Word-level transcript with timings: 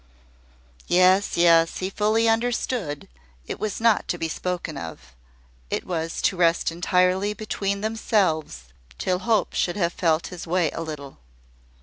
Yes, 0.87 1.37
yes; 1.37 1.77
he 1.77 1.91
fully 1.91 2.27
understood: 2.27 3.07
it 3.45 3.59
was 3.59 3.79
not 3.79 4.07
to 4.07 4.17
be 4.17 4.27
spoken 4.27 4.75
of; 4.75 5.13
it 5.69 5.85
was 5.85 6.23
to 6.23 6.35
rest 6.35 6.71
entirely 6.71 7.35
between 7.35 7.81
themselves 7.81 8.73
till 8.97 9.19
Hope 9.19 9.53
should 9.53 9.75
have 9.77 9.93
felt 9.93 10.29
his 10.33 10.47
way 10.47 10.71
a 10.71 10.81
little. 10.81 11.19